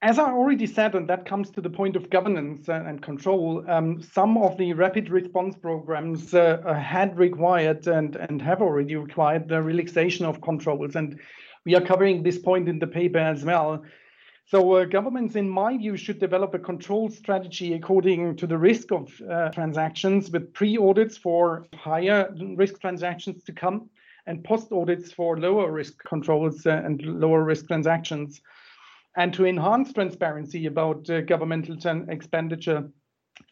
As 0.00 0.18
I 0.18 0.30
already 0.30 0.66
said, 0.66 0.94
and 0.94 1.08
that 1.08 1.26
comes 1.26 1.50
to 1.50 1.60
the 1.60 1.68
point 1.68 1.94
of 1.94 2.08
governance 2.08 2.68
and 2.68 3.02
control, 3.02 3.68
um, 3.68 4.00
some 4.00 4.38
of 4.38 4.56
the 4.56 4.72
rapid 4.72 5.10
response 5.10 5.56
programs 5.56 6.32
uh, 6.32 6.62
uh, 6.64 6.72
had 6.74 7.18
required 7.18 7.86
and, 7.86 8.16
and 8.16 8.40
have 8.40 8.62
already 8.62 8.96
required 8.96 9.48
the 9.48 9.60
relaxation 9.60 10.24
of 10.24 10.40
controls. 10.40 10.94
And 10.94 11.18
we 11.66 11.74
are 11.74 11.80
covering 11.80 12.22
this 12.22 12.38
point 12.38 12.68
in 12.68 12.78
the 12.78 12.86
paper 12.86 13.18
as 13.18 13.44
well. 13.44 13.84
So 14.50 14.76
uh, 14.76 14.86
governments, 14.86 15.36
in 15.36 15.50
my 15.50 15.76
view, 15.76 15.94
should 15.98 16.18
develop 16.18 16.54
a 16.54 16.58
control 16.58 17.10
strategy 17.10 17.74
according 17.74 18.36
to 18.36 18.46
the 18.46 18.56
risk 18.56 18.92
of 18.92 19.12
uh, 19.20 19.50
transactions 19.50 20.30
with 20.30 20.54
pre-audits 20.54 21.18
for 21.18 21.66
higher 21.74 22.34
risk 22.56 22.80
transactions 22.80 23.42
to 23.44 23.52
come 23.52 23.90
and 24.26 24.42
post-audits 24.42 25.12
for 25.12 25.38
lower 25.38 25.70
risk 25.70 26.02
controls 26.02 26.64
uh, 26.64 26.80
and 26.82 27.02
lower 27.02 27.44
risk 27.44 27.66
transactions. 27.66 28.40
And 29.18 29.34
to 29.34 29.44
enhance 29.44 29.92
transparency 29.92 30.64
about 30.64 31.10
uh, 31.10 31.20
governmental 31.20 31.76
expenditure, 32.08 32.88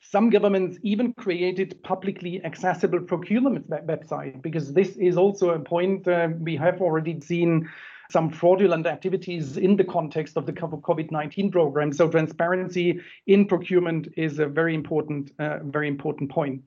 some 0.00 0.30
governments 0.30 0.78
even 0.82 1.12
created 1.12 1.78
publicly 1.82 2.42
accessible 2.42 3.00
procurement 3.00 3.68
website 3.68 4.40
because 4.40 4.72
this 4.72 4.96
is 4.96 5.18
also 5.18 5.50
a 5.50 5.58
point 5.58 6.08
uh, 6.08 6.28
we 6.38 6.56
have 6.56 6.80
already 6.80 7.20
seen 7.20 7.68
some 8.10 8.30
fraudulent 8.30 8.86
activities 8.86 9.56
in 9.56 9.76
the 9.76 9.84
context 9.84 10.36
of 10.36 10.46
the 10.46 10.52
COVID-19 10.52 11.52
program. 11.52 11.92
So 11.92 12.08
transparency 12.08 13.00
in 13.26 13.46
procurement 13.46 14.08
is 14.16 14.38
a 14.38 14.46
very 14.46 14.74
important, 14.74 15.32
uh, 15.38 15.58
very 15.64 15.88
important 15.88 16.30
point. 16.30 16.62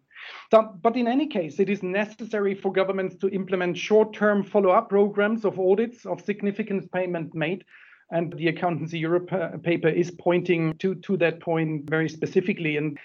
So, 0.51 0.75
but 0.81 0.97
in 0.97 1.07
any 1.07 1.27
case, 1.27 1.59
it 1.59 1.69
is 1.69 1.81
necessary 1.81 2.53
for 2.53 2.71
governments 2.71 3.15
to 3.17 3.29
implement 3.29 3.77
short-term 3.77 4.43
follow-up 4.43 4.89
programs 4.89 5.45
of 5.45 5.59
audits 5.59 6.05
of 6.05 6.21
significant 6.21 6.91
payment 6.91 7.33
made. 7.33 7.63
And 8.11 8.33
the 8.33 8.47
Accountancy 8.47 8.97
Europe 8.97 9.31
uh, 9.31 9.57
paper 9.63 9.87
is 9.87 10.11
pointing 10.11 10.75
to, 10.79 10.95
to 10.95 11.15
that 11.17 11.39
point 11.39 11.89
very 11.89 12.09
specifically. 12.09 12.77
And 12.77 12.97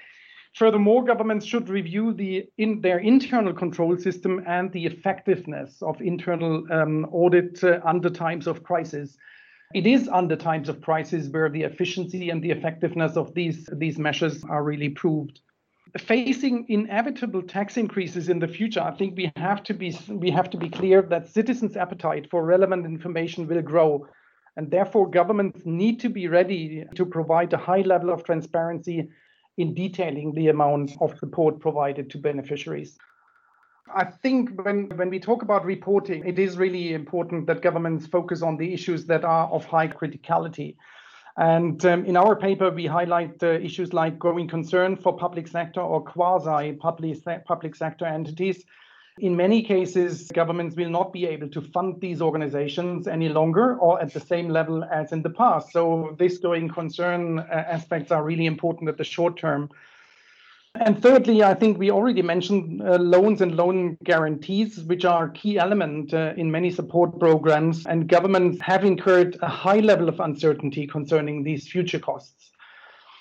Furthermore, 0.54 1.02
governments 1.02 1.44
should 1.44 1.68
review 1.68 2.12
the, 2.12 2.46
in 2.58 2.80
their 2.80 2.98
internal 2.98 3.52
control 3.52 3.98
system 3.98 4.44
and 4.46 4.70
the 4.70 4.86
effectiveness 4.86 5.82
of 5.82 6.00
internal 6.00 6.64
um, 6.72 7.06
audit 7.06 7.62
uh, 7.64 7.80
under 7.84 8.08
times 8.08 8.46
of 8.46 8.62
crisis. 8.62 9.16
It 9.74 9.84
is 9.84 10.08
under 10.08 10.36
times 10.36 10.68
of 10.68 10.80
crisis 10.80 11.28
where 11.28 11.50
the 11.50 11.62
efficiency 11.62 12.30
and 12.30 12.40
the 12.40 12.52
effectiveness 12.52 13.16
of 13.16 13.34
these, 13.34 13.68
these 13.72 13.98
measures 13.98 14.44
are 14.44 14.62
really 14.62 14.90
proved. 14.90 15.40
Facing 15.98 16.66
inevitable 16.68 17.42
tax 17.42 17.76
increases 17.76 18.28
in 18.28 18.38
the 18.38 18.46
future, 18.46 18.80
I 18.80 18.92
think 18.92 19.16
we 19.16 19.32
have 19.36 19.64
to 19.64 19.74
be 19.74 19.96
we 20.08 20.30
have 20.30 20.50
to 20.50 20.56
be 20.56 20.68
clear 20.68 21.02
that 21.02 21.28
citizens' 21.28 21.76
appetite 21.76 22.28
for 22.30 22.44
relevant 22.44 22.84
information 22.84 23.46
will 23.46 23.62
grow, 23.62 24.06
and 24.56 24.70
therefore 24.70 25.08
governments 25.08 25.62
need 25.64 26.00
to 26.00 26.08
be 26.08 26.26
ready 26.26 26.84
to 26.96 27.06
provide 27.06 27.52
a 27.52 27.58
high 27.58 27.82
level 27.82 28.10
of 28.10 28.24
transparency 28.24 29.08
in 29.56 29.74
detailing 29.74 30.32
the 30.32 30.48
amount 30.48 30.92
of 31.00 31.16
support 31.18 31.60
provided 31.60 32.10
to 32.10 32.18
beneficiaries. 32.18 32.98
I 33.94 34.04
think 34.04 34.50
when, 34.64 34.88
when 34.96 35.10
we 35.10 35.20
talk 35.20 35.42
about 35.42 35.64
reporting, 35.64 36.26
it 36.26 36.38
is 36.38 36.56
really 36.56 36.94
important 36.94 37.46
that 37.46 37.62
governments 37.62 38.06
focus 38.06 38.42
on 38.42 38.56
the 38.56 38.72
issues 38.72 39.06
that 39.06 39.24
are 39.24 39.46
of 39.48 39.64
high 39.66 39.88
criticality. 39.88 40.76
And 41.36 41.84
um, 41.84 42.04
in 42.04 42.16
our 42.16 42.36
paper, 42.36 42.70
we 42.70 42.86
highlight 42.86 43.42
uh, 43.42 43.48
issues 43.48 43.92
like 43.92 44.18
going 44.18 44.48
concern 44.48 44.96
for 44.96 45.16
public 45.16 45.48
sector 45.48 45.80
or 45.80 46.02
quasi 46.02 46.72
public 46.72 47.74
sector 47.76 48.06
entities 48.06 48.64
in 49.18 49.36
many 49.36 49.62
cases, 49.62 50.30
governments 50.32 50.74
will 50.74 50.90
not 50.90 51.12
be 51.12 51.26
able 51.26 51.48
to 51.50 51.60
fund 51.60 52.00
these 52.00 52.20
organizations 52.20 53.06
any 53.06 53.28
longer 53.28 53.76
or 53.76 54.00
at 54.02 54.12
the 54.12 54.20
same 54.20 54.48
level 54.48 54.82
as 54.84 55.12
in 55.12 55.22
the 55.22 55.30
past. 55.30 55.70
So, 55.72 56.16
this 56.18 56.38
going 56.38 56.68
concern 56.68 57.38
uh, 57.38 57.42
aspects 57.42 58.10
are 58.10 58.24
really 58.24 58.46
important 58.46 58.88
at 58.88 58.98
the 58.98 59.04
short 59.04 59.38
term. 59.38 59.70
And 60.76 61.00
thirdly, 61.00 61.44
I 61.44 61.54
think 61.54 61.78
we 61.78 61.92
already 61.92 62.22
mentioned 62.22 62.82
uh, 62.82 62.96
loans 62.96 63.40
and 63.40 63.54
loan 63.54 63.96
guarantees, 64.02 64.80
which 64.80 65.04
are 65.04 65.26
a 65.26 65.30
key 65.30 65.56
element 65.56 66.12
uh, 66.12 66.32
in 66.36 66.50
many 66.50 66.72
support 66.72 67.20
programs. 67.20 67.86
And 67.86 68.08
governments 68.08 68.60
have 68.62 68.84
incurred 68.84 69.36
a 69.40 69.48
high 69.48 69.78
level 69.78 70.08
of 70.08 70.18
uncertainty 70.18 70.88
concerning 70.88 71.44
these 71.44 71.68
future 71.68 72.00
costs. 72.00 72.50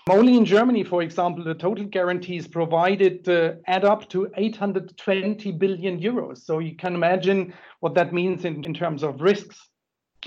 Only 0.09 0.35
in 0.35 0.43
Germany, 0.43 0.83
for 0.83 1.01
example, 1.01 1.45
the 1.45 1.53
total 1.53 1.85
guarantees 1.85 2.45
provided 2.45 3.27
uh, 3.29 3.53
add 3.67 3.85
up 3.85 4.09
to 4.09 4.29
820 4.35 5.51
billion 5.53 5.97
euros. 5.97 6.39
So 6.39 6.59
you 6.59 6.75
can 6.75 6.93
imagine 6.93 7.53
what 7.79 7.95
that 7.95 8.11
means 8.11 8.43
in, 8.43 8.65
in 8.65 8.73
terms 8.73 9.03
of 9.03 9.21
risks. 9.21 9.69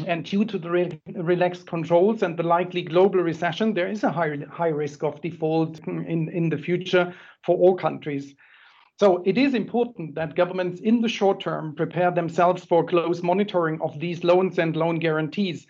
And 0.06 0.24
due 0.24 0.46
to 0.46 0.58
the 0.58 0.70
re- 0.70 1.00
relaxed 1.14 1.66
controls 1.66 2.22
and 2.22 2.38
the 2.38 2.42
likely 2.42 2.82
global 2.82 3.20
recession, 3.20 3.74
there 3.74 3.88
is 3.88 4.02
a 4.02 4.10
high, 4.10 4.38
high 4.50 4.68
risk 4.68 5.02
of 5.02 5.20
default 5.20 5.78
in, 5.86 6.30
in 6.30 6.48
the 6.48 6.58
future 6.58 7.14
for 7.44 7.56
all 7.58 7.76
countries. 7.76 8.34
So 8.98 9.22
it 9.26 9.36
is 9.36 9.52
important 9.52 10.14
that 10.14 10.36
governments 10.36 10.80
in 10.80 11.02
the 11.02 11.08
short 11.08 11.40
term 11.40 11.74
prepare 11.74 12.10
themselves 12.10 12.64
for 12.64 12.82
close 12.82 13.22
monitoring 13.22 13.78
of 13.82 14.00
these 14.00 14.24
loans 14.24 14.58
and 14.58 14.74
loan 14.74 14.98
guarantees 14.98 15.66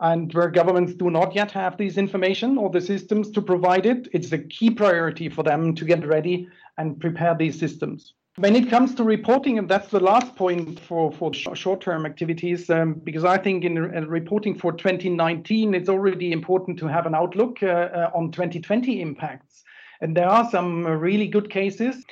and 0.00 0.32
where 0.32 0.50
governments 0.50 0.94
do 0.94 1.10
not 1.10 1.34
yet 1.34 1.50
have 1.50 1.76
this 1.76 1.96
information 1.96 2.56
or 2.56 2.70
the 2.70 2.80
systems 2.80 3.30
to 3.32 3.42
provide 3.42 3.86
it, 3.86 4.08
it's 4.12 4.32
a 4.32 4.38
key 4.38 4.70
priority 4.70 5.28
for 5.28 5.42
them 5.42 5.74
to 5.74 5.84
get 5.84 6.06
ready 6.06 6.48
and 6.76 7.00
prepare 7.00 7.34
these 7.34 7.58
systems. 7.58 8.14
When 8.36 8.54
it 8.54 8.70
comes 8.70 8.94
to 8.94 9.02
reporting, 9.02 9.58
and 9.58 9.68
that's 9.68 9.88
the 9.88 9.98
last 9.98 10.36
point 10.36 10.78
for, 10.78 11.10
for 11.10 11.34
short 11.34 11.80
term 11.80 12.06
activities, 12.06 12.70
um, 12.70 12.94
because 12.94 13.24
I 13.24 13.36
think 13.36 13.64
in 13.64 13.74
reporting 13.74 14.56
for 14.56 14.72
2019, 14.72 15.74
it's 15.74 15.88
already 15.88 16.30
important 16.30 16.78
to 16.78 16.86
have 16.86 17.06
an 17.06 17.16
outlook 17.16 17.60
uh, 17.64 17.66
uh, 17.66 18.10
on 18.14 18.30
2020 18.30 19.02
impacts. 19.02 19.64
And 20.00 20.16
there 20.16 20.28
are 20.28 20.48
some 20.50 20.86
really 20.86 21.26
good 21.26 21.50
cases. 21.50 22.04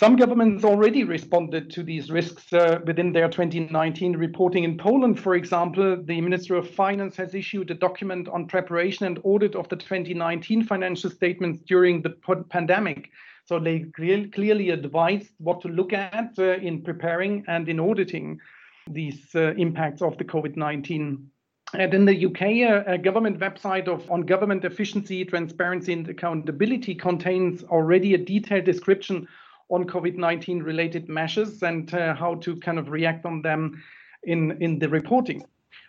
Some 0.00 0.16
governments 0.16 0.64
already 0.64 1.04
responded 1.04 1.68
to 1.72 1.82
these 1.82 2.10
risks 2.10 2.50
uh, 2.54 2.80
within 2.86 3.12
their 3.12 3.28
2019 3.28 4.16
reporting. 4.16 4.64
In 4.64 4.78
Poland, 4.78 5.20
for 5.20 5.34
example, 5.34 6.02
the 6.02 6.22
Ministry 6.22 6.56
of 6.56 6.70
Finance 6.70 7.16
has 7.16 7.34
issued 7.34 7.70
a 7.70 7.74
document 7.74 8.26
on 8.26 8.46
preparation 8.46 9.04
and 9.04 9.20
audit 9.24 9.54
of 9.54 9.68
the 9.68 9.76
2019 9.76 10.64
financial 10.64 11.10
statements 11.10 11.60
during 11.66 12.00
the 12.00 12.16
pandemic. 12.48 13.10
So 13.44 13.58
they 13.58 13.80
clearly 13.94 14.70
advised 14.70 15.32
what 15.36 15.60
to 15.60 15.68
look 15.68 15.92
at 15.92 16.32
uh, 16.38 16.54
in 16.54 16.80
preparing 16.80 17.44
and 17.46 17.68
in 17.68 17.78
auditing 17.78 18.40
these 18.88 19.34
uh, 19.34 19.52
impacts 19.58 20.00
of 20.00 20.16
the 20.16 20.24
COVID 20.24 20.56
19 20.56 21.30
and 21.74 21.94
in 21.94 22.04
the 22.04 22.26
UK, 22.26 22.42
a, 22.42 22.94
a, 22.94 22.98
government 22.98 23.38
website 23.38 23.86
of 23.86 24.10
on 24.10 24.22
government 24.22 24.64
efficiency, 24.64 25.24
transparency, 25.24 25.92
and 25.92 26.08
accountability 26.08 26.96
contains 26.96 27.62
already 27.64 28.14
a 28.14 28.18
detailed 28.18 28.64
description 28.64 29.28
on 29.70 29.84
COVID-19 29.84 30.64
related 30.64 31.08
measures 31.08 31.62
and 31.62 31.92
uh, 31.94 32.14
how 32.14 32.34
to 32.36 32.56
kind 32.56 32.78
of 32.78 32.88
react 32.88 33.24
on 33.24 33.42
them 33.42 33.82
in, 34.24 34.60
in 34.60 34.78
the 34.78 34.88
reporting. 34.88 35.44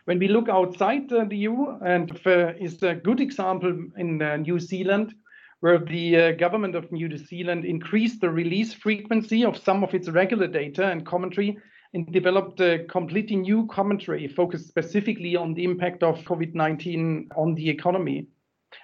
When 0.05 0.19
we 0.19 0.27
look 0.27 0.49
outside 0.49 1.11
uh, 1.11 1.25
the 1.25 1.37
EU, 1.37 1.77
and 1.85 2.11
uh, 2.25 2.53
is 2.59 2.81
a 2.83 2.95
good 2.95 3.19
example 3.19 3.73
in 3.97 4.21
uh, 4.21 4.37
New 4.37 4.59
Zealand, 4.59 5.13
where 5.61 5.77
the 5.77 6.17
uh, 6.17 6.31
government 6.33 6.75
of 6.75 6.91
New 6.91 7.15
Zealand 7.17 7.65
increased 7.65 8.21
the 8.21 8.29
release 8.29 8.73
frequency 8.73 9.45
of 9.45 9.57
some 9.57 9.83
of 9.83 9.93
its 9.93 10.09
regular 10.09 10.47
data 10.47 10.87
and 10.87 11.05
commentary 11.05 11.57
and 11.93 12.11
developed 12.11 12.59
a 12.61 12.85
completely 12.85 13.35
new 13.35 13.67
commentary 13.67 14.27
focused 14.27 14.67
specifically 14.67 15.35
on 15.35 15.53
the 15.53 15.63
impact 15.63 16.03
of 16.03 16.17
COVID 16.21 16.55
19 16.55 17.29
on 17.35 17.53
the 17.55 17.69
economy. 17.69 18.27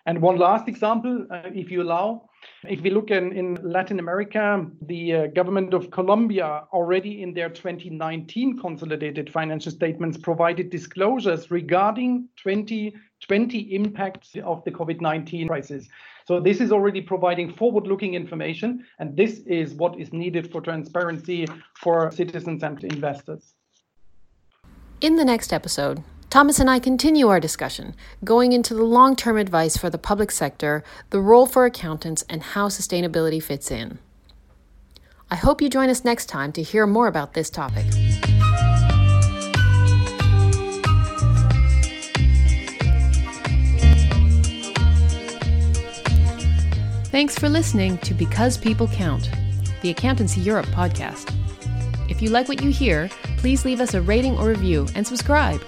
And 0.05 0.21
one 0.21 0.37
last 0.37 0.67
example, 0.67 1.25
uh, 1.31 1.43
if 1.53 1.71
you 1.71 1.81
allow, 1.81 2.26
if 2.63 2.82
we 2.82 2.89
look 2.89 3.12
in, 3.12 3.32
in 3.34 3.56
Latin 3.63 4.00
America, 4.00 4.65
the 4.82 5.13
uh, 5.13 5.27
government 5.27 5.74
of 5.74 5.91
Colombia 5.91 6.63
already 6.74 7.22
in 7.22 7.34
their 7.34 7.50
2019 7.50 8.60
consolidated 8.60 9.32
financial 9.32 9.72
statements 9.72 10.17
provided 10.17 10.70
disclosures 10.70 11.51
regarding 11.51 12.27
2020 12.38 13.60
impacts 13.75 14.36
of 14.44 14.63
the 14.65 14.72
COVID 14.72 15.01
19 15.01 15.48
crisis. 15.48 15.88
So 16.25 16.39
this 16.39 16.60
is 16.60 16.72
already 16.72 17.01
providing 17.01 17.53
forward-looking 17.53 18.13
information, 18.13 18.86
and 19.00 19.15
this 19.15 19.39
is 19.46 19.74
what 19.75 19.98
is 20.00 20.12
needed 20.12 20.51
for 20.51 20.60
transparency 20.60 21.48
for 21.75 22.12
citizens 22.12 22.63
and 22.63 22.84
investors. 22.84 23.53
In 25.00 25.15
the 25.15 25.24
next 25.24 25.53
episode, 25.53 26.03
Thomas 26.29 26.60
and 26.60 26.69
I 26.69 26.79
continue 26.79 27.29
our 27.29 27.39
discussion, 27.39 27.96
going 28.22 28.51
into 28.51 28.74
the 28.74 28.84
long 28.84 29.15
term 29.15 29.38
advice 29.38 29.77
for 29.77 29.89
the 29.89 29.98
public 29.98 30.29
sector, 30.29 30.84
the 31.10 31.22
role 31.22 31.46
for 31.46 31.65
accountants, 31.65 32.25
and 32.29 32.43
how 32.43 32.67
sustainability 32.67 33.41
fits 33.41 33.72
in. 33.72 34.00
I 35.31 35.36
hope 35.36 35.62
you 35.62 35.69
join 35.69 35.89
us 35.89 36.03
next 36.03 36.25
time 36.25 36.51
to 36.53 36.62
hear 36.62 36.86
more 36.86 37.07
about 37.07 37.34
this 37.34 37.50
topic. 37.50 37.86
Thanks 47.10 47.39
for 47.39 47.48
listening 47.48 47.98
to 48.00 48.13
Because 48.13 48.57
People 48.57 48.89
Count, 48.89 49.31
the 49.81 49.91
Accountancy 49.91 50.41
Europe 50.41 50.67
podcast. 50.67 51.34
If 52.10 52.22
you 52.22 52.29
like 52.29 52.50
what 52.50 52.62
you 52.62 52.69
hear, 52.69 53.10
please 53.38 53.63
leave 53.63 53.79
us 53.79 53.93
a 53.93 54.01
rating 54.01 54.38
or 54.38 54.50
review 54.50 54.88
and 54.93 55.07
subscribe. 55.07 55.62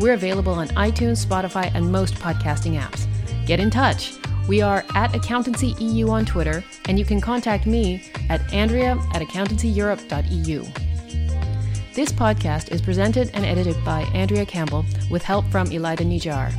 We're 0.00 0.14
available 0.14 0.54
on 0.54 0.68
iTunes, 0.68 1.24
Spotify, 1.24 1.70
and 1.74 1.92
most 1.92 2.14
podcasting 2.14 2.80
apps. 2.80 3.06
Get 3.46 3.60
in 3.60 3.68
touch. 3.68 4.14
We 4.48 4.62
are 4.62 4.82
at 4.94 5.14
Accountancy 5.14 5.74
EU 5.78 6.08
on 6.08 6.24
Twitter, 6.24 6.64
and 6.86 6.98
you 6.98 7.04
can 7.04 7.20
contact 7.20 7.66
me 7.66 8.10
at 8.30 8.40
Andrea 8.52 8.92
at 9.12 9.20
accountancyeurope.eu. 9.20 10.64
This 11.92 12.12
podcast 12.12 12.72
is 12.72 12.80
presented 12.80 13.30
and 13.34 13.44
edited 13.44 13.76
by 13.84 14.02
Andrea 14.14 14.46
Campbell 14.46 14.86
with 15.10 15.22
help 15.22 15.44
from 15.50 15.68
Elida 15.68 15.98
Nijar. 15.98 16.50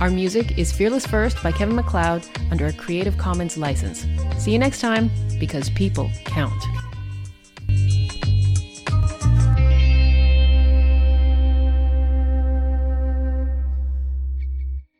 Our 0.00 0.10
music 0.10 0.56
is 0.56 0.70
Fearless 0.70 1.04
First 1.04 1.42
by 1.42 1.50
Kevin 1.50 1.74
MacLeod 1.74 2.28
under 2.52 2.66
a 2.66 2.72
Creative 2.72 3.18
Commons 3.18 3.56
license. 3.56 4.06
See 4.38 4.52
you 4.52 4.58
next 4.60 4.80
time, 4.80 5.10
because 5.40 5.68
people 5.70 6.12
count. 6.24 6.62